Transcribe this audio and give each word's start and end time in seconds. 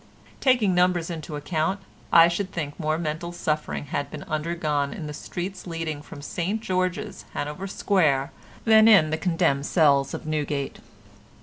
Taking 0.39 0.73
numbers 0.73 1.11
into 1.11 1.35
account, 1.35 1.79
I 2.11 2.27
should 2.27 2.51
think 2.51 2.79
more 2.79 2.97
mental 2.97 3.31
suffering 3.31 3.85
had 3.93 4.09
been 4.09 4.23
undergone 4.23 4.95
in 4.95 5.05
the 5.05 5.13
streets 5.13 5.67
leading 5.67 6.01
from 6.01 6.23
St 6.23 6.59
George's, 6.59 7.25
Hanover 7.35 7.67
Square, 7.67 8.31
than 8.65 8.87
in 8.87 9.11
the 9.11 9.17
condemned 9.19 9.67
cells 9.67 10.15
of 10.15 10.25
Newgate. 10.25 10.79